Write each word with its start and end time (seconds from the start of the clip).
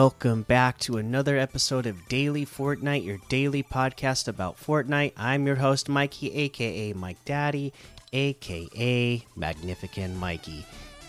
Welcome 0.00 0.42
back 0.42 0.78
to 0.78 0.98
another 0.98 1.36
episode 1.36 1.84
of 1.84 2.06
Daily 2.06 2.46
Fortnite, 2.46 3.04
your 3.04 3.18
daily 3.28 3.64
podcast 3.64 4.28
about 4.28 4.56
Fortnite. 4.56 5.12
I'm 5.16 5.44
your 5.44 5.56
host, 5.56 5.88
Mikey, 5.88 6.32
aka 6.34 6.92
Mike 6.92 7.24
Daddy, 7.24 7.72
aka 8.12 9.26
Magnificent 9.34 10.14
Mikey. 10.14 10.64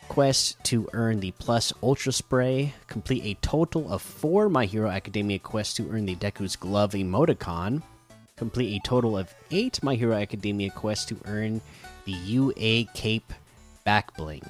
quest 0.07 0.63
to 0.63 0.87
earn 0.93 1.19
the 1.19 1.31
Plus 1.31 1.73
Ultra 1.83 2.13
Spray. 2.13 2.73
Complete 2.87 3.25
a 3.25 3.33
total 3.45 3.91
of 3.91 4.01
four 4.01 4.47
My 4.47 4.65
Hero 4.65 4.89
Academia 4.89 5.37
quests 5.37 5.73
to 5.75 5.89
earn 5.91 6.05
the 6.05 6.15
Deku's 6.15 6.55
Glove 6.55 6.93
emoticon. 6.93 7.81
Complete 8.37 8.77
a 8.77 8.87
total 8.87 9.17
of 9.17 9.33
eight 9.51 9.83
My 9.83 9.95
Hero 9.95 10.15
Academia 10.15 10.69
quests 10.69 11.05
to 11.07 11.17
earn 11.25 11.59
the 12.05 12.13
UA 12.13 12.85
Cape 12.93 13.33
back 13.83 14.15
bling. 14.15 14.43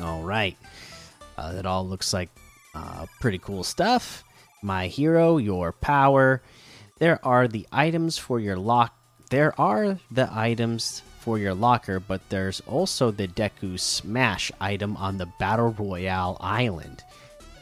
All 0.00 0.22
right, 0.22 0.56
uh, 1.36 1.52
that 1.52 1.66
all 1.66 1.86
looks 1.86 2.14
like 2.14 2.30
uh, 2.74 3.04
pretty 3.20 3.38
cool 3.38 3.64
stuff 3.64 4.24
my 4.62 4.86
hero, 4.88 5.36
your 5.36 5.72
power. 5.72 6.42
There 6.98 7.24
are 7.24 7.48
the 7.48 7.66
items 7.70 8.18
for 8.18 8.40
your 8.40 8.56
lock. 8.56 8.94
There 9.30 9.58
are 9.60 9.98
the 10.10 10.28
items 10.32 11.02
for 11.20 11.38
your 11.38 11.54
locker, 11.54 12.00
but 12.00 12.26
there's 12.30 12.60
also 12.60 13.10
the 13.10 13.28
Deku 13.28 13.78
Smash 13.78 14.50
item 14.60 14.96
on 14.96 15.18
the 15.18 15.26
Battle 15.38 15.74
Royale 15.78 16.36
island. 16.40 17.04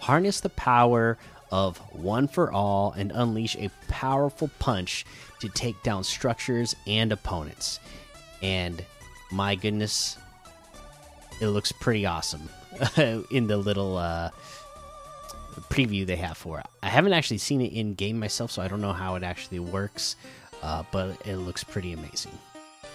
Harness 0.01 0.41
the 0.41 0.51
power 0.51 1.19
of 1.51 1.79
One 1.93 2.29
for 2.29 2.53
All 2.53 2.93
and 2.93 3.11
unleash 3.13 3.57
a 3.57 3.71
powerful 3.89 4.51
punch 4.59 5.05
to 5.41 5.49
take 5.49 5.83
down 5.83 6.05
structures 6.05 6.77
and 6.87 7.13
opponents. 7.13 7.81
And 8.43 8.85
my 9.33 9.55
goodness, 9.55 10.17
it 11.41 11.49
looks 11.49 11.73
pretty 11.73 12.07
awesome 12.07 12.49
in 12.97 13.47
the 13.47 13.57
little 13.57 13.97
uh, 13.97 14.31
preview 15.63 16.07
they 16.07 16.17
have 16.17 16.37
for 16.37 16.59
it. 16.61 16.67
I 16.83 16.89
haven't 16.89 17.13
actually 17.13 17.39
seen 17.39 17.61
it 17.61 17.73
in 17.73 17.95
game 17.95 18.19
myself, 18.19 18.51
so 18.51 18.63
I 18.63 18.69
don't 18.69 18.81
know 18.81 18.93
how 18.93 19.15
it 19.15 19.23
actually 19.23 19.59
works, 19.59 20.17
uh, 20.63 20.83
but 20.91 21.27
it 21.27 21.37
looks 21.37 21.65
pretty 21.65 21.93
amazing. 21.93 22.39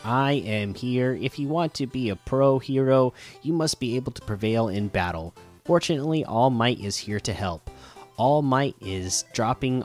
I 0.04 0.34
am 0.34 0.74
here. 0.74 1.18
If 1.22 1.38
you 1.38 1.48
want 1.48 1.74
to 1.76 1.88
be 1.88 2.10
a 2.10 2.16
pro 2.16 2.60
hero, 2.60 3.14
you 3.44 3.54
must 3.54 3.80
be 3.80 3.96
able 3.96 4.12
to 4.14 4.22
prevail 4.22 4.70
in 4.70 4.88
battle. 4.88 5.36
Fortunately, 5.66 6.26
All 6.26 6.50
Might 6.50 6.80
is 6.80 6.98
here 6.98 7.20
to 7.20 7.34
help. 7.34 7.70
All 8.18 8.42
Might 8.42 8.76
is 8.82 9.26
dropping 9.34 9.84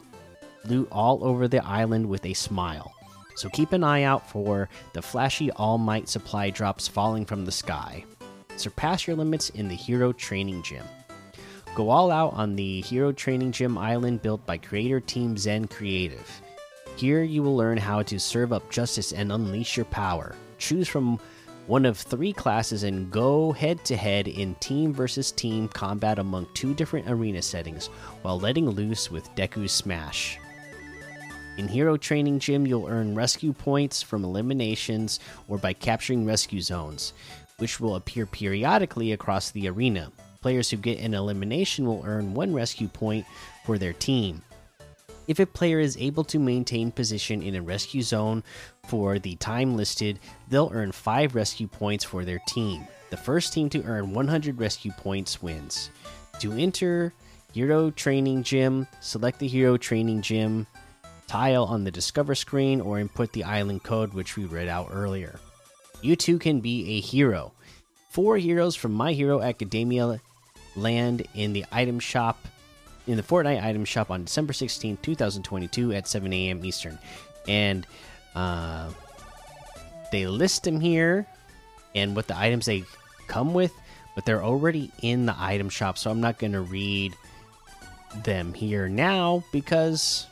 loot 0.65 0.89
all 0.91 1.23
over 1.23 1.49
the 1.49 1.65
island 1.65 2.09
with 2.09 2.25
a 2.25 2.35
smile. 2.35 2.93
So 3.37 3.51
keep 3.51 3.73
an 3.73 3.85
eye 3.85 4.03
out 4.03 4.29
for 4.31 4.69
the 4.95 5.03
flashy 5.03 5.51
All 5.53 5.77
Might 5.77 6.09
supply 6.09 6.49
drops 6.51 6.89
falling 6.89 7.27
from 7.27 7.45
the 7.45 7.53
sky. 7.53 8.05
Surpass 8.57 9.07
your 9.07 9.17
limits 9.17 9.51
in 9.51 9.69
the 9.69 9.75
Hero 9.75 10.13
Training 10.13 10.63
Gym. 10.63 10.85
Go 11.77 11.91
all 11.91 12.11
out 12.11 12.33
on 12.33 12.57
the 12.57 12.81
Hero 12.81 13.13
Training 13.13 13.53
Gym 13.53 13.77
Island 13.77 14.23
built 14.23 14.47
by 14.47 14.57
creator 14.57 14.99
Team 14.99 15.37
Zen 15.37 15.69
Creative. 15.69 16.41
Here 16.97 17.23
you 17.23 17.43
will 17.43 17.55
learn 17.55 17.77
how 17.77 18.01
to 18.05 18.19
serve 18.19 18.51
up 18.51 18.71
justice 18.71 19.13
and 19.13 19.31
unleash 19.31 19.77
your 19.77 19.85
power. 19.85 20.35
Choose 20.57 20.89
from 20.89 21.21
one 21.67 21.85
of 21.85 21.99
three 21.99 22.33
classes 22.33 22.83
and 22.85 23.11
go 23.11 23.53
head 23.53 23.85
to 23.85 23.95
head 23.95 24.27
in 24.27 24.55
team 24.55 24.95
versus 24.95 25.31
team 25.31 25.69
combat 25.69 26.19
among 26.19 26.49
two 26.55 26.73
different 26.73 27.11
arena 27.11 27.43
settings 27.43 27.89
while 28.23 28.41
letting 28.41 28.71
loose 28.71 29.11
with 29.11 29.29
Deku 29.35 29.69
Smash. 29.69 30.39
In 31.59 31.69
Hero 31.69 31.99
Training 31.99 32.39
Gym, 32.39 32.67
you'll 32.67 32.89
earn 32.89 33.15
rescue 33.15 33.53
points 33.53 34.01
from 34.01 34.25
eliminations 34.25 35.21
or 35.47 35.59
by 35.59 35.75
capturing 35.75 36.25
rescue 36.25 36.63
zones, 36.63 37.13
which 37.59 37.81
will 37.81 37.97
appear 37.97 38.25
periodically 38.25 39.13
across 39.13 39.51
the 39.51 39.69
arena. 39.69 40.11
Players 40.47 40.71
who 40.71 40.77
get 40.77 41.01
an 41.01 41.13
elimination 41.13 41.87
will 41.87 42.05
earn 42.07 42.33
one 42.33 42.55
rescue 42.55 42.87
point 42.87 43.27
for 43.65 43.79
their 43.79 43.93
team. 43.93 44.43
If 45.27 45.41
a 45.41 45.45
player 45.45 45.81
is 45.81 45.97
able 45.97 46.23
to 46.23 46.39
maintain 46.39 46.93
position 46.93 47.43
in 47.43 47.57
a 47.57 47.63
rescue 47.63 48.01
zone 48.01 48.45
for 48.87 49.19
the 49.19 49.35
time 49.35 49.77
listed, 49.77 50.21
they'll 50.49 50.71
earn 50.73 50.93
5 50.93 51.35
rescue 51.35 51.67
points 51.67 52.05
for 52.05 52.25
their 52.25 52.39
team. 52.47 52.87
The 53.11 53.17
first 53.17 53.55
team 53.55 53.69
to 53.71 53.83
earn 53.83 54.15
100 54.15 54.61
rescue 54.61 54.93
points 54.93 55.43
wins. 55.43 55.91
To 56.39 56.53
enter 56.53 57.13
Hero 57.53 57.91
Training 57.91 58.45
Gym, 58.45 58.87
select 59.01 59.41
the 59.41 59.49
Hero 59.49 59.77
Training 59.77 60.23
Gym 60.23 60.69
tile 61.27 61.65
on 61.65 61.83
the 61.83 61.91
Discover 61.91 62.37
screen 62.37 62.81
or 62.81 63.01
input 63.01 63.33
the 63.33 63.43
island 63.43 63.83
code, 63.83 64.15
which 64.15 64.37
we 64.37 64.45
read 64.45 64.69
out 64.69 64.91
earlier. 64.93 65.41
You 66.03 66.15
too 66.15 66.39
can 66.39 66.61
be 66.61 66.99
a 66.99 67.01
hero. 67.01 67.53
Four 68.11 68.39
heroes 68.39 68.77
from 68.77 68.93
My 68.93 69.13
Hero 69.13 69.43
Academia 69.43 70.21
land 70.77 71.27
in 71.35 71.53
the 71.53 71.65
item 71.73 71.99
shop 71.99 72.39
in 73.07 73.17
the 73.17 73.23
Fortnite 73.23 73.63
item 73.63 73.85
shop 73.85 74.11
on 74.11 74.25
December 74.25 74.53
16, 74.53 74.99
2022 75.01 75.93
at 75.93 76.09
7 76.09 76.33
a.m. 76.33 76.65
Eastern. 76.65 76.99
And 77.47 77.87
uh, 78.35 78.91
they 80.11 80.27
list 80.27 80.65
them 80.65 80.81
here 80.81 81.27
and 81.95 82.17
what 82.17 82.27
the 82.27 82.37
items 82.37 82.67
they 82.67 82.85
come 83.29 83.55
with, 83.55 83.73
but 84.15 84.25
they're 84.27 84.43
already 84.43 84.91
in 85.03 85.27
the 85.27 85.35
item 85.39 85.69
shop, 85.69 85.99
so 85.99 86.11
I'm 86.11 86.21
not 86.21 86.39
going 86.39 86.53
to 86.53 86.61
read 86.61 87.15
them 88.25 88.55
here 88.55 88.89
now 88.89 89.45
because 89.53 90.27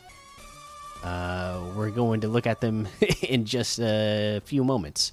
uh, 1.02 1.60
we're 1.76 1.90
going 1.90 2.22
to 2.22 2.28
look 2.28 2.46
at 2.46 2.60
them 2.60 2.88
in 3.22 3.44
just 3.44 3.78
a 3.78 4.40
few 4.44 4.64
moments. 4.64 5.12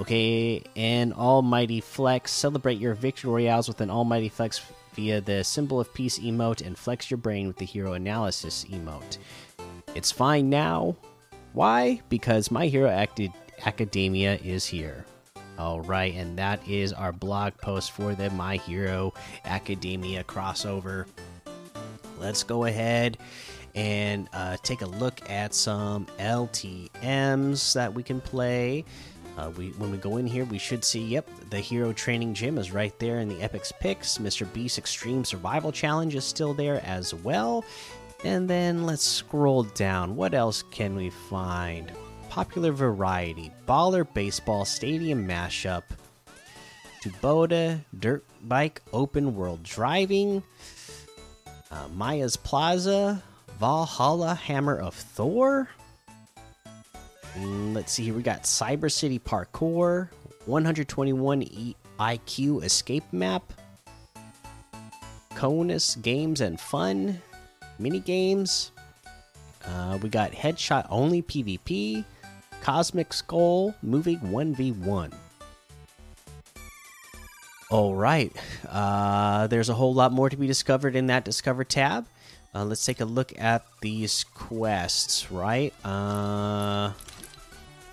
Okay, 0.00 0.62
and 0.76 1.14
Almighty 1.14 1.80
Flex. 1.80 2.30
Celebrate 2.30 2.78
your 2.78 2.94
victory 2.94 3.30
royales 3.30 3.66
with 3.66 3.80
an 3.80 3.90
Almighty 3.90 4.28
Flex 4.28 4.60
via 4.92 5.22
the 5.22 5.42
Symbol 5.42 5.80
of 5.80 5.92
Peace 5.94 6.18
emote 6.18 6.64
and 6.66 6.76
flex 6.76 7.10
your 7.10 7.18
brain 7.18 7.46
with 7.46 7.56
the 7.56 7.64
Hero 7.64 7.94
Analysis 7.94 8.66
emote. 8.70 9.18
It's 9.94 10.12
fine 10.12 10.50
now. 10.50 10.96
Why? 11.54 12.02
Because 12.10 12.50
My 12.50 12.66
Hero 12.66 12.90
Academia 13.64 14.36
is 14.36 14.66
here. 14.66 15.06
All 15.58 15.80
right, 15.80 16.14
and 16.14 16.38
that 16.38 16.66
is 16.68 16.92
our 16.92 17.12
blog 17.12 17.56
post 17.56 17.92
for 17.92 18.14
the 18.14 18.28
My 18.30 18.56
Hero 18.56 19.14
Academia 19.46 20.24
crossover. 20.24 21.06
Let's 22.18 22.42
go 22.42 22.64
ahead 22.64 23.16
and 23.74 24.28
uh, 24.32 24.56
take 24.62 24.82
a 24.82 24.86
look 24.86 25.30
at 25.30 25.54
some 25.54 26.06
LTMs 26.18 27.74
that 27.74 27.94
we 27.94 28.02
can 28.02 28.20
play. 28.20 28.84
Uh, 29.36 29.50
we 29.56 29.68
when 29.70 29.90
we 29.90 29.98
go 29.98 30.16
in 30.16 30.26
here, 30.26 30.44
we 30.44 30.58
should 30.58 30.84
see. 30.84 31.04
Yep, 31.04 31.28
the 31.50 31.60
hero 31.60 31.92
training 31.92 32.34
gym 32.34 32.58
is 32.58 32.72
right 32.72 32.98
there 32.98 33.20
in 33.20 33.28
the 33.28 33.42
Epics 33.42 33.72
picks. 33.72 34.18
Mr. 34.18 34.50
Beast 34.52 34.78
Extreme 34.78 35.24
Survival 35.24 35.72
Challenge 35.72 36.14
is 36.14 36.24
still 36.24 36.54
there 36.54 36.82
as 36.84 37.12
well. 37.12 37.64
And 38.24 38.48
then 38.48 38.86
let's 38.86 39.04
scroll 39.04 39.64
down. 39.64 40.16
What 40.16 40.32
else 40.32 40.62
can 40.62 40.96
we 40.96 41.10
find? 41.10 41.92
popular 42.36 42.70
variety 42.70 43.50
baller 43.66 44.06
baseball 44.12 44.66
stadium 44.66 45.26
mashup, 45.26 45.84
Tuboda 47.02 47.80
dirt 47.98 48.26
bike 48.42 48.82
open 48.92 49.34
world 49.34 49.62
driving, 49.62 50.42
uh, 51.70 51.88
Maya's 51.94 52.36
Plaza, 52.36 53.22
Valhalla 53.58 54.34
Hammer 54.34 54.78
of 54.78 54.92
Thor. 54.92 55.70
Mm, 57.38 57.74
let's 57.74 57.92
see 57.92 58.04
here. 58.04 58.14
We 58.14 58.22
got 58.22 58.44
Cyber 58.44 58.90
City 58.90 59.18
Parkour, 59.18 60.08
121 60.46 61.42
e 61.42 61.76
IQ 61.98 62.64
Escape 62.64 63.04
Map, 63.12 63.52
Conus 65.34 66.00
Games 66.00 66.40
and 66.40 66.58
Fun, 66.58 67.20
Mini 67.78 68.00
Games. 68.00 68.72
Uh, 69.66 69.98
we 70.00 70.08
got 70.08 70.32
Headshot 70.32 70.86
Only 70.88 71.22
PvP, 71.22 72.04
Cosmic 72.62 73.12
Skull, 73.12 73.74
Moving 73.82 74.18
1v1. 74.20 75.12
All 77.68 77.96
right. 77.96 78.32
Uh, 78.68 79.48
there's 79.48 79.68
a 79.68 79.74
whole 79.74 79.92
lot 79.92 80.12
more 80.12 80.30
to 80.30 80.36
be 80.36 80.46
discovered 80.46 80.94
in 80.94 81.08
that 81.08 81.24
Discover 81.24 81.64
tab. 81.64 82.06
Uh, 82.54 82.64
let's 82.64 82.86
take 82.86 83.00
a 83.00 83.04
look 83.04 83.38
at 83.38 83.66
these 83.82 84.24
quests, 84.24 85.30
right? 85.30 85.74
Uh, 85.84 86.92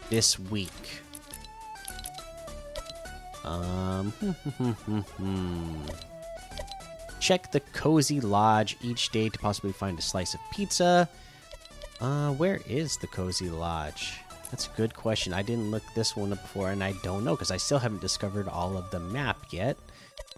this 0.09 0.39
week. 0.39 1.01
Um, 3.43 4.13
check 7.19 7.51
the 7.51 7.59
cozy 7.59 8.21
lodge 8.21 8.77
each 8.81 9.09
day 9.09 9.29
to 9.29 9.39
possibly 9.39 9.71
find 9.71 9.97
a 9.97 10.01
slice 10.01 10.33
of 10.33 10.39
pizza. 10.51 11.09
Uh, 11.99 12.31
where 12.33 12.59
is 12.67 12.97
the 12.97 13.07
cozy 13.07 13.49
lodge? 13.49 14.19
That's 14.51 14.67
a 14.67 14.77
good 14.77 14.93
question. 14.93 15.33
I 15.33 15.41
didn't 15.41 15.71
look 15.71 15.83
this 15.95 16.15
one 16.15 16.31
up 16.31 16.41
before, 16.41 16.71
and 16.71 16.83
I 16.83 16.93
don't 17.01 17.23
know 17.23 17.31
because 17.31 17.49
I 17.49 17.57
still 17.57 17.79
haven't 17.79 18.01
discovered 18.01 18.47
all 18.47 18.77
of 18.77 18.91
the 18.91 18.99
map 18.99 19.37
yet. 19.51 19.77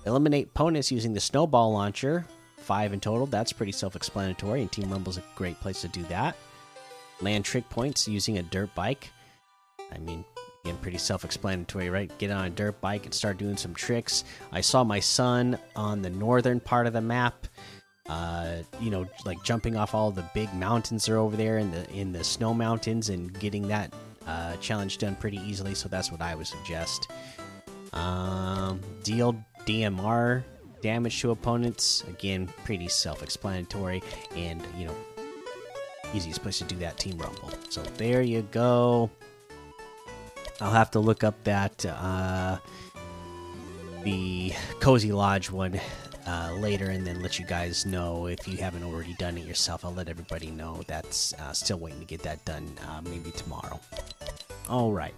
Eliminate 0.06 0.48
opponents 0.48 0.92
using 0.92 1.14
the 1.14 1.20
snowball 1.20 1.74
launcher. 1.74 2.26
Five 2.58 2.94
in 2.94 3.00
total. 3.00 3.26
That's 3.26 3.52
pretty 3.52 3.72
self-explanatory, 3.72 4.62
and 4.62 4.72
Team 4.72 4.90
Rumble's 4.90 5.18
a 5.18 5.24
great 5.36 5.60
place 5.60 5.82
to 5.82 5.88
do 5.88 6.04
that. 6.04 6.38
Land 7.22 7.46
trick 7.46 7.68
points 7.70 8.08
using 8.08 8.38
a 8.38 8.44
dirt 8.44 8.74
bike. 8.76 9.12
I 9.92 9.98
mean, 10.00 10.26
again, 10.64 10.78
pretty 10.82 10.98
self-explanatory, 10.98 11.90
right? 11.90 12.12
Get 12.18 12.32
on 12.32 12.46
a 12.46 12.50
dirt 12.50 12.80
bike 12.82 13.06
and 13.06 13.14
start 13.14 13.38
doing 13.38 13.58
some 13.58 13.74
tricks. 13.74 14.24
I 14.52 14.62
saw 14.62 14.84
my 14.84 15.00
son 15.00 15.58
on 15.76 16.02
the 16.02 16.10
northern 16.10 16.60
part 16.60 16.88
of 16.88 16.94
the 16.94 17.02
map. 17.02 17.48
Uh, 18.08 18.58
you 18.80 18.92
know, 18.92 19.08
like 19.26 19.42
jumping 19.44 19.76
off 19.76 19.96
all 19.96 20.12
the 20.12 20.26
big 20.34 20.54
mountains 20.54 21.10
are 21.10 21.18
over 21.18 21.36
there 21.36 21.58
in 21.58 21.72
the 21.72 21.90
in 21.92 22.12
the 22.12 22.24
snow 22.24 22.54
mountains 22.54 23.10
and 23.10 23.38
getting 23.40 23.68
that 23.68 23.92
uh, 24.28 24.56
challenge 24.58 25.00
done 25.00 25.16
pretty 25.16 25.38
easily. 25.38 25.74
So 25.74 25.90
that's 25.90 26.12
what 26.12 26.22
I 26.22 26.36
would 26.36 26.48
suggest. 26.48 27.10
Um, 27.94 28.80
deal 29.04 29.36
DMR 29.66 30.44
damage 30.82 31.20
to 31.22 31.32
opponents. 31.32 32.04
Again, 32.08 32.48
pretty 32.64 32.88
self-explanatory, 32.88 34.04
and 34.36 34.64
you 34.78 34.86
know, 34.86 34.96
easiest 36.14 36.44
place 36.44 36.60
to 36.60 36.64
do 36.66 36.76
that. 36.78 36.98
Team 36.98 37.18
Rumble. 37.18 37.52
So 37.70 37.82
there 37.98 38.22
you 38.22 38.44
go. 38.52 39.10
I'll 40.62 40.72
have 40.72 40.92
to 40.92 41.00
look 41.00 41.24
up 41.24 41.44
that 41.44 41.86
uh, 41.86 42.58
the 44.04 44.54
Cozy 44.80 45.12
Lodge 45.12 45.52
one 45.52 45.80
uh, 46.26 46.56
later 46.60 46.90
and 46.92 47.06
then 47.06 47.22
let 47.22 47.38
you 47.38 47.46
guys 47.46 47.86
know 47.86 48.28
if 48.28 48.48
you 48.48 48.58
haven't 48.58 48.84
already 48.84 49.14
done 49.16 49.38
it 49.38 49.46
yourself. 49.46 49.84
I'll 49.84 49.94
let 49.94 50.08
everybody 50.08 50.52
know 50.52 50.82
that's 50.88 51.34
uh, 51.34 51.54
still 51.54 51.78
waiting 51.78 52.00
to 52.00 52.06
get 52.06 52.22
that 52.24 52.44
done 52.46 52.66
uh, 52.88 53.02
maybe 53.04 53.32
tomorrow. 53.32 53.80
All 54.70 54.92
right. 54.92 55.14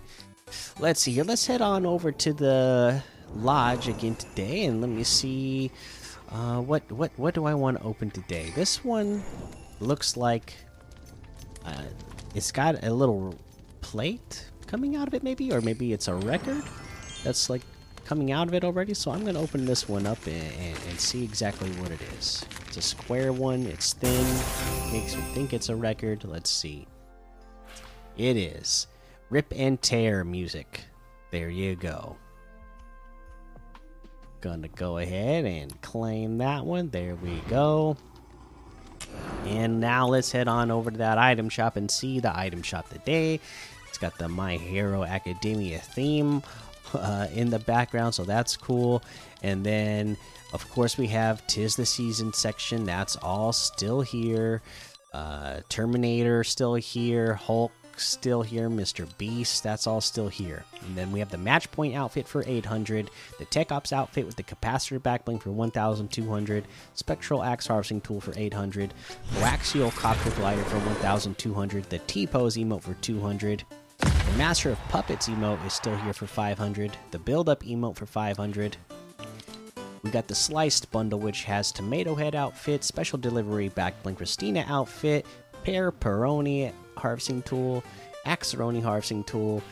Let's 0.79 1.01
see 1.01 1.11
here. 1.11 1.23
Let's 1.23 1.45
head 1.45 1.61
on 1.61 1.85
over 1.85 2.11
to 2.11 2.33
the 2.33 3.03
lodge 3.35 3.87
again 3.87 4.15
today 4.15 4.65
and 4.65 4.81
let 4.81 4.89
me 4.89 5.03
see 5.03 5.69
uh, 6.31 6.61
what 6.61 6.89
what 6.91 7.11
what 7.17 7.33
do 7.33 7.45
I 7.45 7.53
want 7.53 7.77
to 7.77 7.83
open 7.83 8.09
today. 8.09 8.51
This 8.55 8.83
one 8.83 9.23
looks 9.79 10.17
like 10.17 10.53
uh, 11.65 11.83
it's 12.33 12.51
got 12.51 12.83
a 12.83 12.91
little 12.91 13.35
plate 13.81 14.49
coming 14.67 14.95
out 14.95 15.07
of 15.07 15.13
it 15.13 15.23
maybe 15.23 15.51
or 15.51 15.61
maybe 15.61 15.93
it's 15.93 16.07
a 16.07 16.13
record 16.13 16.61
that's 17.23 17.49
like 17.49 17.61
coming 18.07 18.31
out 18.31 18.47
of 18.47 18.53
it 18.53 18.63
already, 18.63 18.93
so 18.93 19.11
I'm 19.11 19.23
going 19.23 19.33
to 19.33 19.41
open 19.41 19.65
this 19.65 19.89
one 19.89 20.07
up 20.07 20.25
and, 20.25 20.51
and, 20.61 20.77
and, 20.87 20.97
see 20.97 21.25
exactly 21.25 21.69
what 21.71 21.91
it 21.91 21.99
is. 22.17 22.45
It's 22.67 22.77
a 22.77 22.81
square 22.81 23.33
one, 23.33 23.65
it's 23.65 23.91
thin, 23.93 24.25
makes 24.93 25.13
me 25.13 25.21
think 25.33 25.53
it's 25.53 25.67
a 25.67 25.75
record. 25.75 26.23
Let's 26.23 26.49
see. 26.49 26.87
It 28.15 28.37
is. 28.37 28.87
Rip 29.29 29.51
and 29.53 29.81
Tear 29.81 30.23
music. 30.23 30.85
There 31.31 31.49
you 31.49 31.75
go. 31.75 32.15
Gonna 34.39 34.69
go 34.69 34.99
ahead 34.99 35.43
and 35.43 35.81
claim 35.81 36.37
that 36.37 36.65
one. 36.65 36.89
There 36.89 37.15
we 37.15 37.41
go. 37.49 37.97
And 39.45 39.81
now 39.81 40.07
let's 40.07 40.31
head 40.31 40.47
on 40.47 40.71
over 40.71 40.91
to 40.91 40.97
that 40.99 41.17
item 41.17 41.49
shop 41.49 41.75
and 41.75 41.91
see 41.91 42.21
the 42.21 42.37
item 42.37 42.61
shop 42.61 42.89
today. 42.89 43.41
It's 43.97 44.01
got 44.03 44.19
the 44.19 44.29
My 44.29 44.57
Hero 44.57 45.03
Academia 45.03 45.79
theme 45.79 46.44
uh, 46.94 47.25
in 47.33 47.49
the 47.49 47.57
background, 47.57 48.13
so 48.13 48.25
that's 48.25 48.55
cool. 48.55 49.01
And 49.41 49.63
then, 49.63 50.17
of 50.53 50.69
course, 50.69 50.99
we 50.99 51.07
have 51.07 51.47
Tis 51.47 51.75
the 51.75 51.85
Season 51.88 52.31
section. 52.31 52.85
That's 52.85 53.15
all 53.15 53.51
still 53.53 54.01
here. 54.01 54.61
Uh, 55.15 55.61
Terminator 55.69 56.44
still 56.44 56.75
here. 56.75 57.33
Hulk 57.33 57.71
still 57.99 58.44
here. 58.44 58.69
Mr. 58.69 59.07
Beast, 59.17 59.63
that's 59.63 59.88
all 59.88 59.99
still 59.99 60.27
here. 60.27 60.63
And 60.85 60.95
then 60.95 61.11
we 61.11 61.17
have 61.17 61.31
the 61.31 61.39
Match 61.39 61.71
Point 61.71 61.95
outfit 61.95 62.27
for 62.27 62.44
800. 62.45 63.09
The 63.39 63.45
Tech 63.45 63.71
Ops 63.71 63.91
outfit 63.91 64.27
with 64.27 64.35
the 64.35 64.44
Capacitor 64.44 64.99
backbling 64.99 65.41
for 65.41 65.49
1,200. 65.49 66.65
Spectral 66.94 67.44
Axe 67.44 67.65
Harvesting 67.65 68.01
Tool 68.01 68.21
for 68.21 68.35
800. 68.38 68.94
Coaxial 69.38 69.92
Copter 69.95 70.30
Glider 70.30 70.61
for 70.66 70.77
1,200. 70.81 71.85
The 71.85 71.97
T 71.97 72.27
Pose 72.27 72.57
emote 72.57 72.83
for 72.83 72.94
200. 72.95 73.63
The 74.27 74.37
Master 74.37 74.69
of 74.71 74.79
Puppets 74.89 75.29
emote 75.29 75.65
is 75.65 75.73
still 75.73 75.95
here 75.95 76.13
for 76.13 76.27
500. 76.27 76.95
The 77.11 77.19
Build 77.19 77.49
Up 77.49 77.63
emote 77.63 77.95
for 77.95 78.05
500. 78.05 78.77
We 80.03 80.11
got 80.11 80.27
the 80.27 80.35
Sliced 80.35 80.91
bundle, 80.91 81.19
which 81.19 81.43
has 81.45 81.71
Tomato 81.71 82.13
Head 82.13 82.35
outfit, 82.35 82.83
Special 82.83 83.17
Delivery 83.17 83.69
Back 83.69 84.01
Bling 84.03 84.15
Christina 84.15 84.63
outfit, 84.67 85.25
Pear 85.63 85.91
Peroni 85.91 86.71
harvesting 86.95 87.41
tool, 87.43 87.83
Axeroni 88.25 88.81
harvesting 88.81 89.23
tool, 89.23 89.63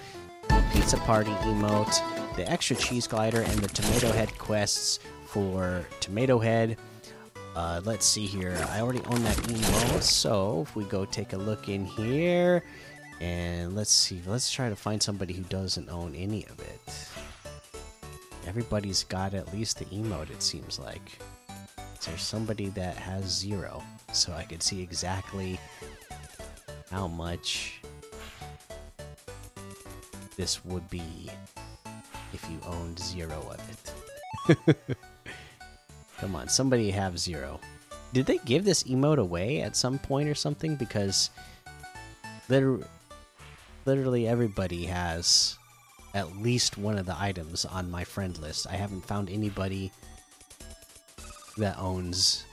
Pizza 0.74 0.98
Party 0.98 1.32
emote, 1.32 2.36
the 2.36 2.50
Extra 2.50 2.76
Cheese 2.76 3.08
Glider, 3.08 3.42
and 3.42 3.60
the 3.60 3.68
Tomato 3.68 4.12
Head 4.12 4.36
quests 4.38 5.00
for 5.28 5.86
Tomato 6.00 6.40
Head. 6.40 6.78
Uh, 7.56 7.82
let's 7.86 8.06
see 8.06 8.26
here. 8.26 8.58
I 8.70 8.82
already 8.82 9.02
own 9.06 9.24
that 9.24 9.38
emote, 9.38 10.02
so 10.02 10.62
if 10.62 10.76
we 10.76 10.84
go 10.86 11.06
take 11.06 11.34
a 11.34 11.38
look 11.38 11.70
in 11.70 11.86
here, 11.86 12.64
and 13.22 13.76
let's 13.76 13.92
see, 13.92 14.22
let's 14.26 14.52
try 14.52 14.70
to 14.70 14.76
find 14.76 15.02
somebody 15.02 15.34
who 15.34 15.44
doesn't 15.44 15.90
own 15.90 16.16
any 16.16 16.46
of 16.46 16.60
it. 16.60 16.80
Everybody's 18.48 19.04
got 19.04 19.34
at 19.34 19.54
least 19.54 19.80
the 19.80 19.86
emote, 19.86 20.30
it 20.30 20.44
seems 20.44 20.80
like. 20.80 21.18
Is 22.00 22.06
there 22.06 22.18
somebody 22.18 22.70
that 22.70 22.96
has 22.96 23.26
zero? 23.26 23.82
So 24.14 24.34
I 24.34 24.44
can 24.44 24.60
see 24.60 24.82
exactly 24.82 25.60
how 26.92 27.08
much 27.08 27.82
this 30.38 30.64
would 30.66 30.88
be 30.90 31.30
if 32.34 32.46
you 32.50 32.60
owned 32.68 33.00
zero 33.00 33.42
of 33.50 34.68
it. 34.68 34.78
Come 36.20 36.36
on, 36.36 36.48
somebody 36.48 36.92
have 36.92 37.18
zero. 37.18 37.60
Did 38.14 38.26
they 38.26 38.38
give 38.46 38.64
this 38.64 38.84
emote 38.84 39.18
away 39.18 39.62
at 39.62 39.76
some 39.76 39.98
point 40.00 40.30
or 40.30 40.36
something? 40.36 40.76
Because 40.76 41.30
literally, 42.48 42.86
literally 43.86 44.28
everybody 44.28 44.86
has 44.86 45.58
at 46.14 46.38
least 46.38 46.78
one 46.78 46.98
of 46.98 47.06
the 47.06 47.16
items 47.20 47.66
on 47.66 47.92
my 47.92 48.04
friend 48.04 48.38
list. 48.40 48.68
I 48.68 48.76
haven't 48.76 49.06
found 49.06 49.30
anybody 49.30 49.92
that 51.58 51.78
owns 51.78 52.46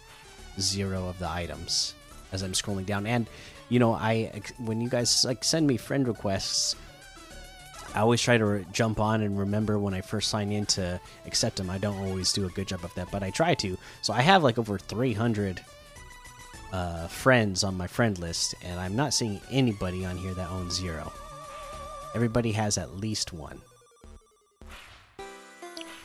zero 0.61 1.09
of 1.09 1.19
the 1.19 1.31
items 1.31 1.95
as 2.33 2.43
I'm 2.43 2.53
scrolling 2.53 2.87
down. 2.87 3.07
And 3.07 3.27
you 3.69 3.79
know, 3.79 3.95
I 3.95 4.43
when 4.59 4.81
you 4.81 4.89
guys 4.89 5.25
like 5.25 5.45
send 5.45 5.67
me 5.67 5.77
friend 5.77 6.07
requests, 6.07 6.77
I 7.95 8.01
always 8.01 8.21
try 8.21 8.37
to 8.37 8.65
jump 8.73 9.01
on 9.01 9.23
and 9.23 9.39
remember 9.39 9.79
when 9.79 9.95
I 9.95 10.01
first 10.01 10.29
sign 10.29 10.51
in 10.53 10.67
to 10.67 11.01
accept 11.27 11.57
them. 11.57 11.71
I 11.71 11.79
don't 11.79 11.99
always 12.09 12.33
do 12.33 12.47
a 12.47 12.51
good 12.51 12.69
job 12.69 12.85
of 12.85 12.95
that, 12.95 13.11
but 13.11 13.23
I 13.23 13.31
try 13.31 13.55
to. 13.57 13.79
So 14.03 14.13
I 14.13 14.23
have 14.23 14.43
like 14.43 14.59
over 14.59 14.79
300 14.79 15.63
uh, 16.73 17.07
friends 17.09 17.65
on 17.65 17.77
my 17.77 17.87
friend 17.87 18.19
list, 18.19 18.55
and 18.63 18.81
I'm 18.81 18.97
not 18.97 19.15
seeing 19.15 19.41
anybody 19.51 20.05
on 20.05 20.17
here 20.17 20.35
that 20.35 20.51
owns 20.51 20.75
zero. 20.75 21.13
Everybody 22.15 22.53
has 22.53 22.79
at 22.79 22.97
least 22.97 23.33
one. 23.33 23.61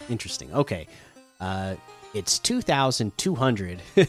Interesting. 0.09 0.53
Okay. 0.53 0.87
Uh, 1.39 1.75
it's 2.13 2.39
2,200. 2.39 3.81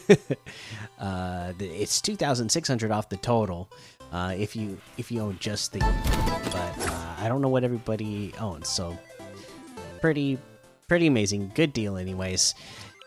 uh, 0.99 1.53
it's 1.59 2.01
2,600 2.01 2.91
off 2.91 3.09
the 3.09 3.17
total. 3.17 3.69
uh, 4.11 4.33
if 4.37 4.55
you 4.55 4.77
if 4.97 5.11
you 5.11 5.21
own 5.21 5.37
just 5.39 5.71
the. 5.71 5.79
But 5.79 6.89
uh, 6.89 7.15
I 7.19 7.27
don't 7.27 7.41
know 7.41 7.49
what 7.49 7.63
everybody 7.63 8.33
owns, 8.39 8.69
so 8.69 8.97
pretty 10.01 10.37
pretty 10.87 11.07
amazing. 11.07 11.51
Good 11.55 11.73
deal, 11.73 11.97
anyways. 11.97 12.55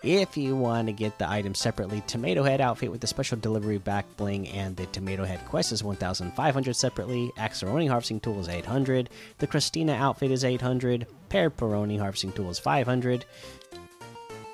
If 0.03 0.37
you 0.37 0.57
want 0.57 0.89
to 0.89 0.93
get 0.93 1.19
the 1.19 1.31
item 1.31 1.55
separately, 1.55 2.03
Tomato 2.09 2.43
Head 2.43 2.61
outfit 2.61 2.91
with 2.91 3.01
the 3.01 3.07
special 3.07 3.39
delivery 3.39 3.79
back 3.79 4.05
bling 4.17 4.49
and 4.49 4.77
the 4.77 4.87
Tomato 4.87 5.25
Head 5.25 5.45
quest 5.47 5.71
is 5.71 5.85
1,500 5.85 6.75
separately. 6.75 7.31
Axeroni 7.39 7.89
harvesting 7.89 8.19
tool 8.19 8.41
is 8.41 8.49
800. 8.49 9.11
The 9.39 9.47
Christina 9.47 9.93
outfit 9.93 10.33
is 10.33 10.43
800. 10.43 11.07
Pear 11.29 11.51
Peroni 11.51 12.01
harvesting 12.01 12.33
tool 12.33 12.51
is 12.51 12.59
500. 12.59 13.25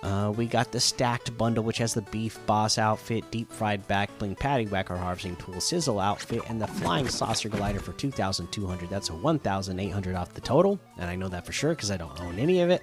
Uh, 0.03 0.35
we 0.37 0.45
got 0.45 0.71
the 0.71 0.79
stacked 0.79 1.37
bundle, 1.39 1.65
which 1.65 1.79
has 1.79 1.95
the 1.95 2.03
beef 2.03 2.39
boss 2.45 2.77
outfit, 2.77 3.29
deep 3.31 3.51
fried 3.51 3.89
back 3.89 4.17
bling 4.19 4.35
patty 4.35 4.67
whacker 4.67 4.97
harvesting 4.97 5.35
tool, 5.37 5.61
sizzle 5.63 5.99
outfit, 5.99 6.43
and 6.49 6.61
the 6.61 6.67
flying 6.67 7.09
saucer 7.09 7.49
glider 7.49 7.81
for 7.81 7.95
2,200. 7.95 8.91
That's 8.91 9.09
a 9.09 9.15
1,800 9.15 10.15
off 10.15 10.35
the 10.35 10.41
total, 10.43 10.79
and 10.99 11.09
I 11.09 11.17
know 11.17 11.29
that 11.29 11.47
for 11.47 11.53
sure 11.53 11.71
because 11.71 11.91
I 11.91 11.97
don't 11.97 12.21
own 12.21 12.39
any 12.39 12.61
of 12.61 12.69
it. 12.69 12.83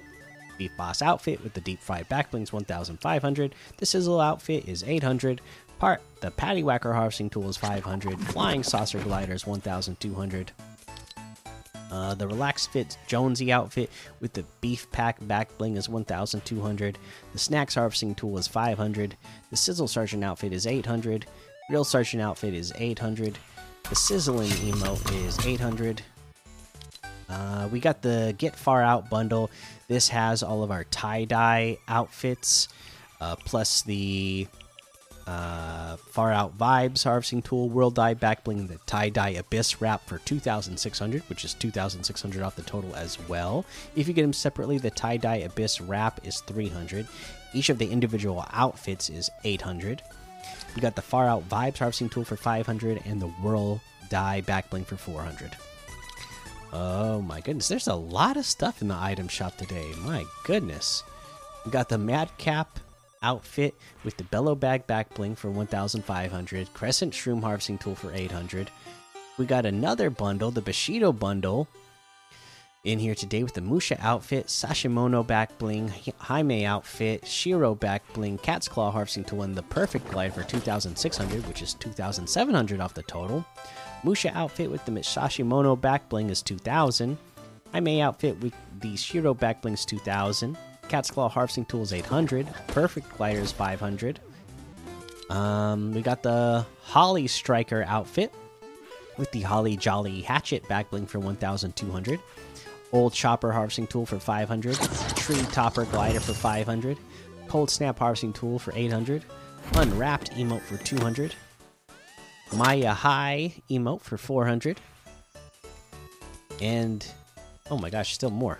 Beef 0.58 0.70
Boss 0.76 1.02
outfit 1.02 1.42
with 1.42 1.54
the 1.54 1.60
deep 1.60 1.80
fried 1.80 2.08
backblings 2.08 2.52
1500. 2.52 3.54
The 3.78 3.86
Sizzle 3.86 4.20
outfit 4.20 4.68
is 4.68 4.82
800. 4.84 5.40
Part 5.78 6.00
the 6.20 6.30
Patty 6.30 6.62
Whacker 6.62 6.94
harvesting 6.94 7.30
tool 7.30 7.48
is 7.48 7.56
500. 7.56 8.18
Flying 8.20 8.62
Saucer 8.62 8.98
gliders 9.00 9.46
1200. 9.46 10.52
Uh, 11.90 12.14
the 12.14 12.26
Relax 12.26 12.66
Fit 12.66 12.98
Jonesy 13.06 13.52
outfit 13.52 13.90
with 14.20 14.32
the 14.32 14.44
Beef 14.60 14.90
Pack 14.90 15.18
back 15.26 15.56
bling 15.56 15.76
is 15.76 15.88
1200. 15.88 16.98
The 17.32 17.38
Snacks 17.38 17.74
harvesting 17.74 18.14
tool 18.14 18.38
is 18.38 18.48
500. 18.48 19.16
The 19.50 19.56
Sizzle 19.56 19.88
Sergeant 19.88 20.24
outfit 20.24 20.52
is 20.52 20.66
800. 20.66 21.26
Grill 21.68 21.84
Sergeant 21.84 22.22
outfit 22.22 22.54
is 22.54 22.72
800. 22.76 23.38
The 23.88 23.94
Sizzling 23.94 24.50
emote 24.50 25.26
is 25.26 25.38
800. 25.46 26.02
Uh, 27.28 27.68
we 27.70 27.80
got 27.80 28.02
the 28.02 28.34
Get 28.38 28.54
Far 28.56 28.82
Out 28.82 29.10
bundle. 29.10 29.50
This 29.88 30.08
has 30.08 30.42
all 30.42 30.62
of 30.62 30.70
our 30.70 30.84
tie 30.84 31.24
dye 31.24 31.78
outfits, 31.88 32.68
uh, 33.20 33.36
plus 33.36 33.82
the 33.82 34.46
uh, 35.26 35.96
Far 35.96 36.32
Out 36.32 36.56
Vibes 36.56 37.04
harvesting 37.04 37.42
tool, 37.42 37.68
World 37.68 37.94
Dye 37.94 38.14
backbling, 38.14 38.68
the 38.68 38.78
tie 38.86 39.08
dye 39.08 39.30
Abyss 39.30 39.80
wrap 39.80 40.06
for 40.06 40.18
2,600, 40.18 41.22
which 41.28 41.44
is 41.44 41.54
2,600 41.54 42.42
off 42.42 42.56
the 42.56 42.62
total 42.62 42.94
as 42.94 43.18
well. 43.28 43.64
If 43.96 44.06
you 44.06 44.14
get 44.14 44.22
them 44.22 44.32
separately, 44.32 44.78
the 44.78 44.90
tie 44.90 45.16
dye 45.16 45.36
Abyss 45.36 45.80
wrap 45.80 46.24
is 46.24 46.40
300. 46.42 47.08
Each 47.52 47.70
of 47.70 47.78
the 47.78 47.90
individual 47.90 48.46
outfits 48.52 49.10
is 49.10 49.30
800. 49.44 50.02
We 50.74 50.82
got 50.82 50.94
the 50.94 51.02
Far 51.02 51.26
Out 51.26 51.48
Vibes 51.48 51.78
harvesting 51.78 52.08
tool 52.08 52.24
for 52.24 52.36
500 52.36 53.02
and 53.04 53.20
the 53.20 53.32
World 53.42 53.80
Dye 54.08 54.42
backbling 54.46 54.86
for 54.86 54.96
400. 54.96 55.56
Oh 56.72 57.22
my 57.22 57.40
goodness, 57.40 57.68
there's 57.68 57.86
a 57.86 57.94
lot 57.94 58.36
of 58.36 58.44
stuff 58.44 58.82
in 58.82 58.88
the 58.88 58.96
item 58.98 59.28
shop 59.28 59.56
today. 59.56 59.92
My 60.00 60.24
goodness. 60.44 61.02
We 61.64 61.70
got 61.70 61.88
the 61.88 61.98
Madcap 61.98 62.78
outfit 63.22 63.74
with 64.04 64.16
the 64.16 64.24
Bellow 64.24 64.54
Bag 64.54 64.86
back 64.86 65.12
bling 65.14 65.34
for 65.34 65.50
1500, 65.50 66.72
Crescent 66.74 67.12
Shroom 67.12 67.42
harvesting 67.42 67.78
tool 67.78 67.94
for 67.94 68.12
800. 68.12 68.70
We 69.38 69.46
got 69.46 69.66
another 69.66 70.10
bundle, 70.10 70.50
the 70.50 70.62
Bushido 70.62 71.12
bundle, 71.12 71.68
in 72.86 73.00
here 73.00 73.16
today 73.16 73.42
with 73.42 73.54
the 73.54 73.60
Musha 73.60 73.98
outfit, 74.00 74.46
Sashimono 74.46 75.26
back 75.26 75.58
bling, 75.58 75.92
Jaime 76.18 76.64
outfit, 76.64 77.26
Shiro 77.26 77.74
back 77.74 78.02
bling, 78.12 78.38
Cat's 78.38 78.68
Claw 78.68 78.92
harvesting 78.92 79.24
tool, 79.24 79.42
and 79.42 79.56
the 79.56 79.62
Perfect 79.64 80.08
Glide 80.10 80.32
for 80.32 80.44
2600, 80.44 81.46
which 81.48 81.62
is 81.62 81.74
2700 81.74 82.80
off 82.80 82.94
the 82.94 83.02
total. 83.02 83.44
Musha 84.06 84.30
outfit 84.38 84.70
with 84.70 84.84
the 84.84 84.92
Sashimono 84.92 85.78
back 85.78 86.08
bling 86.08 86.30
is 86.30 86.40
2000. 86.40 87.18
Jaime 87.72 88.00
outfit 88.00 88.38
with 88.40 88.54
the 88.78 88.96
Shiro 88.96 89.34
back 89.34 89.66
is 89.66 89.84
2000. 89.84 90.56
Cat's 90.88 91.10
Claw 91.10 91.28
harvesting 91.28 91.64
tool 91.64 91.82
is 91.82 91.92
800. 91.92 92.46
Perfect 92.68 93.16
glider 93.16 93.40
is 93.40 93.50
500. 93.50 94.20
Um, 95.28 95.92
we 95.92 96.02
got 96.02 96.22
the 96.22 96.64
Holly 96.84 97.26
Striker 97.26 97.84
outfit 97.88 98.32
with 99.16 99.32
the 99.32 99.40
Holly 99.40 99.76
Jolly 99.76 100.20
Hatchet 100.20 100.68
back 100.68 100.90
bling 100.90 101.06
for 101.06 101.18
1200. 101.18 102.20
Old 102.92 103.12
Chopper 103.12 103.50
harvesting 103.50 103.88
tool 103.88 104.06
for 104.06 104.20
500. 104.20 104.76
Tree 105.16 105.42
Topper 105.50 105.84
glider 105.86 106.20
for 106.20 106.32
500. 106.32 106.96
Cold 107.48 107.70
Snap 107.70 107.98
harvesting 107.98 108.32
tool 108.32 108.60
for 108.60 108.72
800. 108.76 109.24
Unwrapped 109.74 110.30
emote 110.34 110.62
for 110.62 110.76
200. 110.76 111.34
Maya 112.54 112.92
High 112.92 113.54
emote 113.70 114.02
for 114.02 114.16
400. 114.16 114.80
And 116.60 117.06
oh 117.70 117.78
my 117.78 117.90
gosh, 117.90 118.14
still 118.14 118.30
more. 118.30 118.58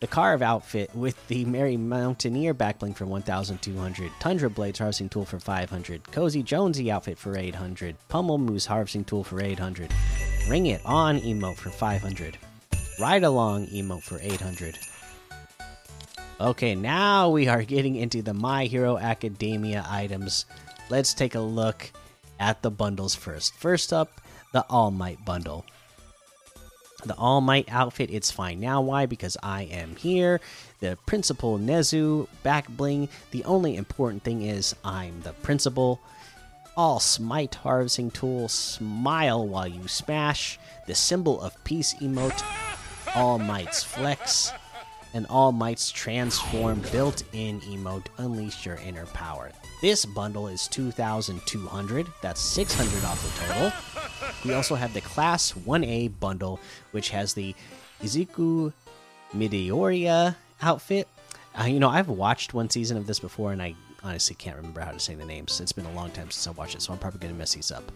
The 0.00 0.06
Carve 0.06 0.42
outfit 0.42 0.94
with 0.94 1.26
the 1.26 1.44
Merry 1.44 1.76
Mountaineer 1.76 2.54
backbling 2.54 2.94
for 2.94 3.04
1200. 3.04 4.12
Tundra 4.20 4.48
Blades 4.48 4.78
harvesting 4.78 5.08
tool 5.08 5.24
for 5.24 5.40
500. 5.40 6.12
Cozy 6.12 6.42
Jonesy 6.42 6.90
outfit 6.90 7.18
for 7.18 7.36
800. 7.36 7.96
Pummel 8.08 8.38
Moose 8.38 8.66
harvesting 8.66 9.04
tool 9.04 9.24
for 9.24 9.40
800. 9.40 9.92
Ring 10.48 10.66
It 10.66 10.80
On 10.84 11.18
emote 11.20 11.56
for 11.56 11.70
500. 11.70 12.38
Ride 13.00 13.24
Along 13.24 13.66
emote 13.66 14.02
for 14.02 14.20
800. 14.22 14.78
Okay, 16.40 16.76
now 16.76 17.30
we 17.30 17.48
are 17.48 17.64
getting 17.64 17.96
into 17.96 18.22
the 18.22 18.34
My 18.34 18.66
Hero 18.66 18.98
Academia 18.98 19.84
items. 19.88 20.46
Let's 20.90 21.12
take 21.12 21.34
a 21.34 21.40
look 21.40 21.90
at 22.38 22.62
the 22.62 22.70
bundles 22.70 23.14
first. 23.14 23.54
First 23.54 23.92
up, 23.92 24.20
the 24.52 24.64
All 24.70 24.90
Might 24.90 25.24
bundle. 25.24 25.64
The 27.04 27.14
All 27.14 27.40
Might 27.40 27.70
outfit, 27.70 28.10
it's 28.10 28.30
fine 28.30 28.60
now. 28.60 28.80
Why? 28.80 29.06
Because 29.06 29.36
I 29.42 29.62
am 29.62 29.96
here. 29.96 30.40
The 30.80 30.98
Principal 31.06 31.58
Nezu 31.58 32.26
back 32.42 32.68
bling. 32.68 33.08
The 33.30 33.44
only 33.44 33.76
important 33.76 34.24
thing 34.24 34.42
is 34.42 34.74
I'm 34.84 35.20
the 35.22 35.32
principal. 35.32 36.00
All 36.76 37.00
Smite 37.00 37.56
harvesting 37.56 38.12
tool, 38.12 38.48
smile 38.48 39.46
while 39.46 39.66
you 39.66 39.88
smash. 39.88 40.60
The 40.86 40.94
symbol 40.94 41.40
of 41.40 41.62
peace 41.64 41.94
emote, 41.94 42.40
All 43.16 43.38
Might's 43.38 43.82
flex, 43.82 44.52
and 45.12 45.26
All 45.26 45.50
Might's 45.50 45.90
transform 45.90 46.80
built 46.92 47.24
in 47.32 47.60
emote, 47.62 48.06
unleash 48.16 48.64
your 48.64 48.76
inner 48.76 49.06
power. 49.06 49.50
This 49.80 50.04
bundle 50.04 50.48
is 50.48 50.66
2,200. 50.68 52.08
That's 52.20 52.40
600 52.40 53.04
off 53.04 53.22
the 53.22 53.46
total. 53.46 53.72
We 54.44 54.54
also 54.54 54.74
have 54.74 54.92
the 54.92 55.00
Class 55.00 55.52
1A 55.52 56.18
bundle, 56.18 56.58
which 56.90 57.10
has 57.10 57.34
the 57.34 57.54
Izuku 58.02 58.72
Midoriya 59.32 60.34
outfit. 60.62 61.06
Uh, 61.58 61.64
you 61.64 61.78
know, 61.78 61.88
I've 61.88 62.08
watched 62.08 62.54
one 62.54 62.68
season 62.70 62.96
of 62.96 63.06
this 63.06 63.20
before, 63.20 63.52
and 63.52 63.62
I 63.62 63.76
honestly 64.02 64.34
can't 64.34 64.56
remember 64.56 64.80
how 64.80 64.90
to 64.90 64.98
say 64.98 65.14
the 65.14 65.24
names. 65.24 65.60
It's 65.60 65.72
been 65.72 65.86
a 65.86 65.92
long 65.92 66.10
time 66.10 66.30
since 66.30 66.46
I 66.48 66.58
watched 66.58 66.74
it, 66.74 66.82
so 66.82 66.92
I'm 66.92 66.98
probably 66.98 67.20
going 67.20 67.32
to 67.34 67.38
mess 67.38 67.54
these 67.54 67.70
up. 67.70 67.90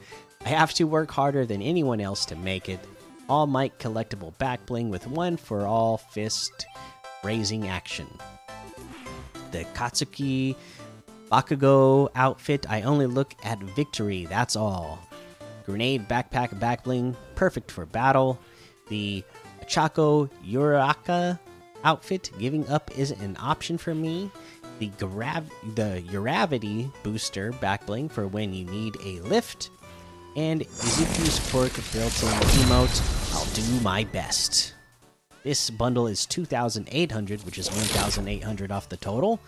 I 0.44 0.50
have 0.50 0.72
to 0.74 0.84
work 0.84 1.10
harder 1.10 1.46
than 1.46 1.62
anyone 1.62 2.00
else 2.00 2.24
to 2.26 2.36
make 2.36 2.68
it. 2.68 2.80
All 3.28 3.46
Might 3.46 3.78
collectible 3.78 4.36
back 4.38 4.66
bling 4.66 4.90
with 4.90 5.06
one 5.06 5.36
for 5.36 5.66
all 5.66 5.96
fist 5.96 6.66
raising 7.24 7.68
action. 7.68 8.06
The 9.52 9.64
Katsuki 9.74 10.56
Bakugo 11.32 12.10
outfit, 12.14 12.66
I 12.68 12.82
only 12.82 13.06
look 13.06 13.34
at 13.42 13.58
victory, 13.58 14.26
that's 14.26 14.54
all. 14.54 14.98
Grenade 15.64 16.06
backpack 16.06 16.58
backbling, 16.60 17.16
perfect 17.36 17.70
for 17.70 17.86
battle. 17.86 18.38
The 18.88 19.24
Chaco 19.66 20.26
Uraka 20.46 21.38
outfit, 21.84 22.30
giving 22.38 22.68
up 22.68 22.90
isn't 22.98 23.22
an 23.22 23.38
option 23.40 23.78
for 23.78 23.94
me. 23.94 24.30
The 24.78 24.88
grav 24.98 25.48
the 25.74 26.04
Uravity 26.10 26.92
booster 27.02 27.52
backbling 27.52 28.10
for 28.10 28.26
when 28.26 28.52
you 28.52 28.66
need 28.66 28.96
a 29.02 29.20
lift. 29.20 29.70
And 30.36 30.60
Izuku's 30.60 31.38
quirk 31.50 31.72
built-in 31.92 32.28
emote, 32.60 33.34
I'll 33.34 33.54
do 33.54 33.80
my 33.82 34.04
best. 34.04 34.74
This 35.44 35.70
bundle 35.70 36.06
is 36.06 36.26
2,800, 36.26 37.44
which 37.44 37.58
is 37.58 37.70
1,800 37.70 38.70
off 38.70 38.88
the 38.88 38.96
total. 38.98 39.40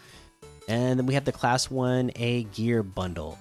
And 0.68 0.98
then 0.98 1.06
we 1.06 1.14
have 1.14 1.24
the 1.24 1.32
Class 1.32 1.68
1A 1.68 2.52
Gear 2.54 2.82
Bundle. 2.82 3.38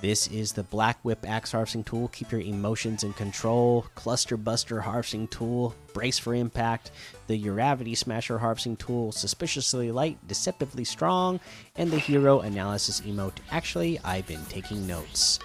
This 0.00 0.28
is 0.28 0.52
the 0.52 0.62
Black 0.62 0.98
Whip 1.02 1.24
Axe 1.26 1.50
Harvesting 1.50 1.82
Tool. 1.82 2.06
Keep 2.08 2.30
your 2.30 2.40
emotions 2.40 3.02
in 3.02 3.12
control. 3.14 3.86
Cluster 3.96 4.36
Buster 4.36 4.80
Harvesting 4.80 5.26
Tool. 5.26 5.74
Brace 5.92 6.18
for 6.20 6.34
Impact. 6.36 6.92
The 7.26 7.42
Uravity 7.42 7.96
Smasher 7.96 8.38
Harvesting 8.38 8.76
Tool. 8.76 9.10
Suspiciously 9.10 9.90
Light, 9.90 10.16
Deceptively 10.28 10.84
Strong. 10.84 11.40
And 11.74 11.90
the 11.90 11.98
Hero 11.98 12.40
Analysis 12.40 13.00
Emote. 13.00 13.38
Actually, 13.50 13.98
I've 14.04 14.26
been 14.28 14.44
taking 14.44 14.86
notes. 14.86 15.40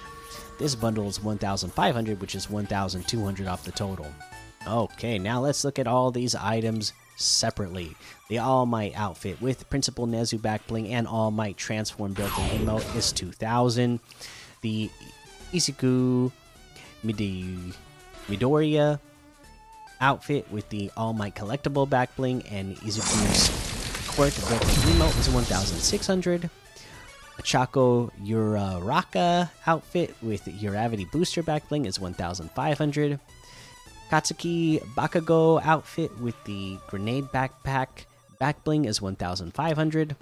This 0.60 0.76
bundle 0.76 1.08
is 1.08 1.24
1,500, 1.24 2.22
which 2.22 2.36
is 2.36 2.48
1,200 2.48 3.48
off 3.48 3.66
the 3.66 3.72
total. 3.72 4.06
Okay, 4.68 5.18
now 5.18 5.42
let's 5.42 5.64
look 5.64 5.80
at 5.80 5.88
all 5.88 6.12
these 6.12 6.36
items 6.36 6.94
separately. 7.24 7.96
The 8.30 8.40
All 8.40 8.66
Might 8.66 8.94
outfit 8.96 9.42
with 9.42 9.70
Principal 9.70 10.08
Nezu 10.08 10.42
back 10.42 10.66
bling 10.68 10.94
and 10.94 11.08
All 11.08 11.32
Might 11.32 11.58
transform 11.58 12.14
built 12.14 12.38
in 12.38 12.60
emote 12.60 12.96
is 12.96 13.12
2000. 13.12 14.00
The 14.62 14.90
Izuku 15.52 16.32
Midi 17.04 17.58
Midoriya 18.28 19.00
outfit 20.02 20.52
with 20.52 20.68
the 20.70 20.92
All 20.98 21.14
Might 21.14 21.36
collectible 21.36 21.90
back 21.90 22.16
bling 22.16 22.44
and 22.50 22.76
Izuku's 22.78 23.50
quirk 24.16 24.34
Broken 24.48 24.68
emote 24.68 25.20
is 25.20 25.30
1,600. 25.30 26.50
Chaco 27.44 28.12
Uraraka 28.24 29.50
outfit 29.66 30.16
with 30.22 30.46
Uravity 30.46 31.10
booster 31.12 31.44
back 31.44 31.68
bling 31.68 31.86
is 31.86 32.00
1,500. 32.00 33.20
Katsuki 34.14 34.80
Bakugo 34.94 35.60
outfit 35.66 36.16
with 36.20 36.36
the 36.44 36.78
grenade 36.86 37.26
backpack 37.34 38.06
back 38.38 38.64
bling 38.64 38.86
is 38.86 39.02
1,500. 39.02 40.16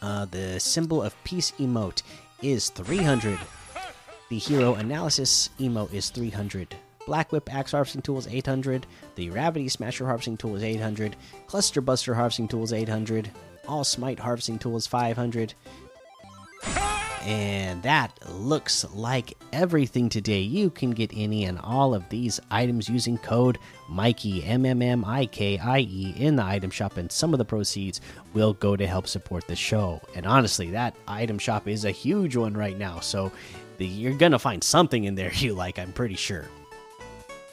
Uh, 0.00 0.24
the 0.24 0.58
symbol 0.58 1.02
of 1.02 1.14
peace 1.22 1.52
emote 1.58 2.00
is 2.40 2.70
300. 2.70 3.38
The 4.30 4.38
hero 4.38 4.72
analysis 4.72 5.50
emote 5.60 5.92
is 5.92 6.08
300. 6.08 6.74
Black 7.06 7.30
Whip 7.30 7.52
Axe 7.52 7.72
Harvesting 7.72 8.00
Tool 8.00 8.16
is 8.16 8.26
800. 8.26 8.86
The 9.16 9.26
Gravity 9.26 9.68
Smasher 9.68 10.06
Harvesting 10.06 10.38
Tool 10.38 10.56
is 10.56 10.62
800. 10.62 11.14
Cluster 11.46 11.82
Buster 11.82 12.14
Harvesting 12.14 12.48
Tool 12.48 12.64
is 12.64 12.72
800. 12.72 13.30
All 13.68 13.84
Smite 13.84 14.18
Harvesting 14.18 14.58
Tool 14.58 14.78
is 14.78 14.86
500. 14.86 15.52
And 17.26 17.82
that 17.82 18.16
looks 18.30 18.84
like 18.94 19.36
everything 19.52 20.08
today. 20.08 20.38
You 20.42 20.70
can 20.70 20.92
get 20.92 21.10
any 21.12 21.44
and 21.44 21.58
all 21.58 21.92
of 21.92 22.08
these 22.08 22.38
items 22.52 22.88
using 22.88 23.18
code 23.18 23.58
Mikey 23.88 24.44
M 24.44 24.64
M 24.64 24.80
M 24.80 25.04
I 25.04 25.26
K 25.26 25.58
I 25.58 25.80
E 25.80 26.14
in 26.16 26.36
the 26.36 26.44
item 26.44 26.70
shop, 26.70 26.96
and 26.98 27.10
some 27.10 27.34
of 27.34 27.38
the 27.38 27.44
proceeds 27.44 28.00
will 28.32 28.52
go 28.52 28.76
to 28.76 28.86
help 28.86 29.08
support 29.08 29.44
the 29.48 29.56
show. 29.56 30.00
And 30.14 30.24
honestly, 30.24 30.70
that 30.70 30.94
item 31.08 31.40
shop 31.40 31.66
is 31.66 31.84
a 31.84 31.90
huge 31.90 32.36
one 32.36 32.54
right 32.54 32.78
now, 32.78 33.00
so 33.00 33.32
you're 33.78 34.14
gonna 34.14 34.38
find 34.38 34.62
something 34.62 35.02
in 35.02 35.16
there 35.16 35.32
you 35.34 35.52
like. 35.52 35.80
I'm 35.80 35.92
pretty 35.92 36.14
sure. 36.14 36.44